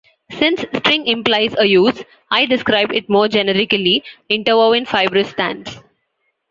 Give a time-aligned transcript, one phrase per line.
[0.31, 5.77] Since "string" implies a use, I describe it more generically: interwoven fibrous strands.